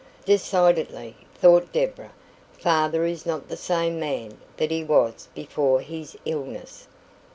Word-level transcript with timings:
"Decidedly," 0.25 1.15
thought 1.35 1.71
Deborah, 1.71 2.09
"father 2.53 3.05
is 3.05 3.23
not 3.27 3.49
the 3.49 3.55
same 3.55 3.99
man 3.99 4.39
that 4.57 4.71
he 4.71 4.83
was 4.83 5.27
before 5.35 5.81
his 5.81 6.17
illness." 6.25 6.87